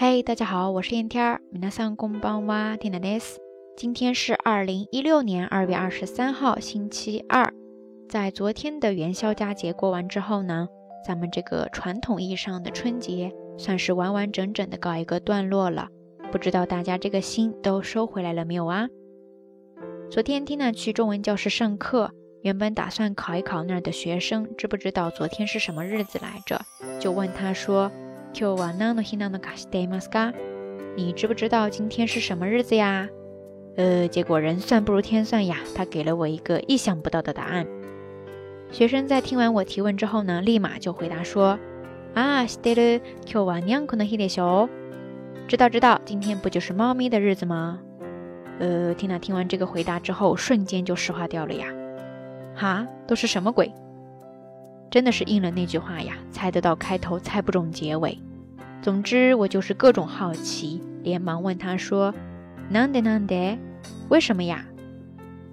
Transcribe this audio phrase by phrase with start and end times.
[0.00, 1.40] 嘿，大家好，我是燕天儿。
[1.52, 3.38] 皆さんこんばんは、ティナです。
[3.76, 7.52] 今天是二零一六年二月二十三号，星期二。
[8.08, 10.68] 在昨天的元宵佳节过完之后呢，
[11.06, 15.88] 咱们这个传统意义上的春节算是完完整整的告一个段落了。
[16.30, 18.88] 不知道大家这个心都收回来了没有啊？
[20.10, 22.10] 昨天 Tina 去中文教室上课，
[22.42, 26.60] 原本打算考一考那儿的学生知不知道昨天是什么日子来着，
[27.00, 27.90] 就问他说。
[28.38, 30.32] 今日は何の日なのか知っていますか？
[30.96, 33.08] 你知不知道今天是什么日子呀？
[33.76, 37.66] 呃，结果人算不如天算呀，他给了我一个意想不到的答案。
[38.70, 41.58] 学生在听完我提问之后呢，立马就回答说：
[42.14, 43.00] 啊，知ってる。
[43.26, 44.68] 今日はにゃんこの日でしょ？
[45.46, 47.78] 知道知道，今天不就是猫咪的日子吗？
[48.58, 51.68] 呃，缇娜听完这个回答之后，瞬间就石化掉了呀。
[52.54, 53.70] 哈，都是什么鬼？
[54.91, 58.19] 真的是应了那句话呀，猜得到开头，猜不中结尾。
[58.81, 62.13] 总之，我就是各种好奇，连忙问他说
[62.71, 63.57] ：“Nande Nande，
[64.09, 64.65] 为什么呀？”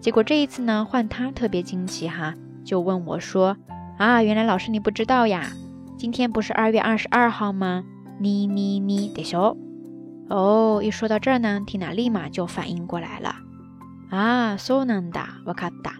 [0.00, 3.56] 结果这一次呢，换他特别惊奇哈，就问我说
[3.96, 5.52] ：“啊，原来老师你不知道呀？
[5.96, 7.84] 今天不是二月二十二号吗？
[8.18, 9.56] 你你你得说
[10.28, 13.36] 哦。”一说到这儿呢，Tina 立马就反应过来了。
[14.10, 15.97] 啊，So Nanda，我卡达。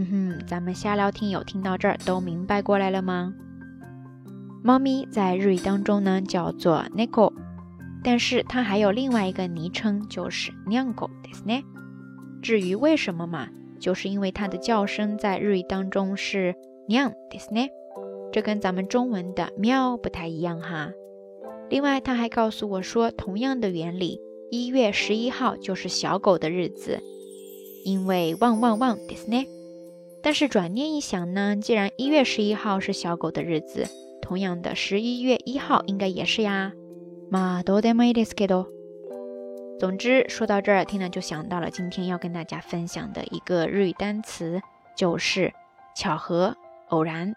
[0.00, 0.06] 哼
[0.38, 3.34] 哼，咱们瞎聊听友听到这儿都明白过来了吗？
[4.62, 7.32] 猫咪在日语当中呢叫做 neko，
[8.02, 11.64] 但是它还有另外一个昵称就是 nyango，对不对？
[12.40, 16.54] 至于为什么嘛，就是因为它的叫声在日语当中是
[16.88, 17.68] nyang，对不对？
[18.32, 20.90] 这跟咱们中文的喵不太一样哈。
[21.68, 27.00] 另外，他还告诉我说，同样的原理，一月十一号就是小狗的日子，
[27.84, 29.46] 因为汪汪汪，对不对？
[30.21, 33.85] 但是转念一想呢，既然一月十一号是小狗的日子，
[34.21, 36.73] 同样的十一月一号应该也是呀。
[37.29, 38.67] 马多德梅迪斯克多。
[39.77, 44.61] 总之说到这儿，听了就想到了今天要跟大家分享的一个日语单词，
[44.97, 45.53] 就是
[45.95, 46.55] 巧合、
[46.89, 47.35] 偶然。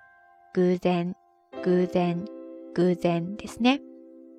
[0.55, 1.15] 偶然、
[1.53, 2.25] 偶然、
[2.75, 3.81] 偶然ですね。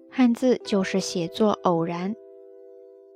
[0.09, 2.15] 汉字就是写作偶然。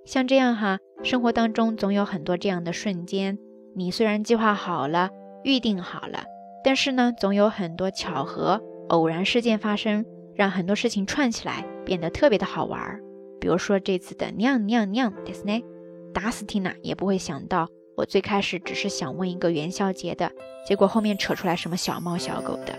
[0.06, 3.40] 像这样哈，生活当中总有很多这样的瞬间，
[3.76, 5.10] 你虽然计划好了。
[5.45, 6.25] 预定好了，
[6.65, 10.05] 但是呢，总有很多巧合、偶然事件发生，
[10.35, 13.01] 让很多事情串起来，变得特别的好玩儿。
[13.41, 15.65] 比如说这次的酿酿酿，Disney，
[16.13, 20.33] 打死 Tina 也不会想到，我最开始只是想问一个元宵节的，
[20.67, 22.75] 结果后面扯出来什么小猫小狗的。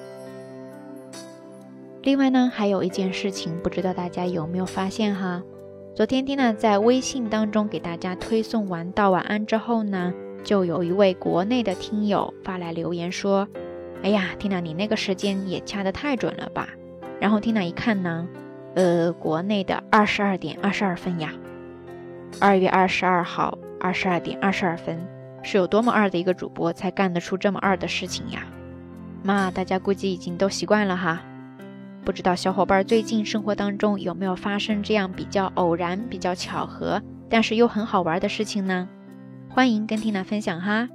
[2.04, 5.42] 另外呢，还有一件事情，不知道大家有没有发现哈？
[5.96, 10.14] 昨天 Tina 在微信当中给大家推送完道晚安之后呢？
[10.44, 13.48] 就有一位国内的听友发来留言说
[14.04, 16.68] ：“哎呀，Tina，你那个时间也掐得太准了吧？”
[17.20, 18.28] 然后 Tina 一看呢，
[18.76, 21.34] 呃，国内的二十二点二十二分呀，
[22.40, 24.98] 二月二十二号二十二点二十二分，
[25.44, 28.44] 是有多么二的一个主播才干得出这么二的事情呀？
[29.22, 31.22] 嘛，大家估计已经都习惯了哈。
[32.06, 38.88] 不知道小伙伴最近生活当中有没有发生这样比较偶然、比较巧合，但是又很好玩的事情呢？
[39.50, 40.90] 欢迎跟缇娜分享哈。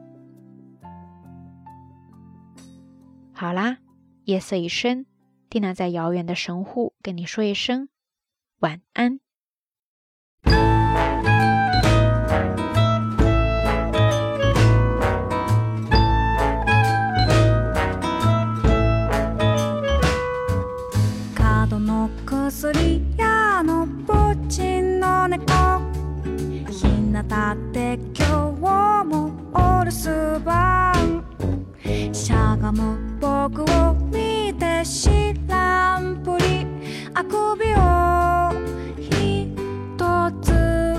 [3.33, 3.79] 好啦，
[4.25, 5.07] 夜色已深，
[5.51, 7.89] 蒂娜在遥远的神户跟你说一声
[8.61, 9.21] 晚安。
[29.85, 31.23] 留守番
[32.11, 36.67] しゃがむ僕を見て知らんぷり。
[37.13, 38.51] あくびを
[38.99, 39.55] ひ
[39.99, 40.97] とつ。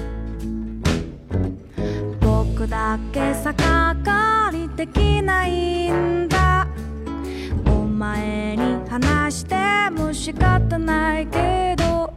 [2.21, 3.55] 僕だけ逆
[4.03, 6.67] かりできないんだ。
[7.65, 12.13] お前に話しても仕方ないけど。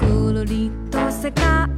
[0.00, 1.71] ぐるりと世界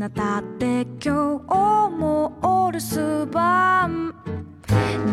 [0.00, 4.14] なだって今日もお留守番。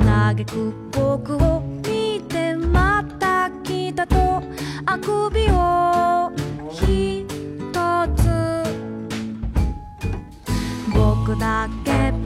[0.06, 4.42] 嘆く僕を見てまた来たと。
[4.86, 6.32] あくびを
[6.72, 7.26] ひ
[7.74, 8.64] とつ。
[10.94, 12.17] 僕だけ